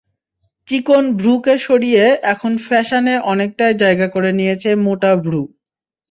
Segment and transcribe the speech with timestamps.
[0.67, 5.41] চিকন ভ্রুকে সরিয়ে এখন ফ্যাশনে অনেকটাই জায়গা করে নিয়েছে মোটা ভ্রু।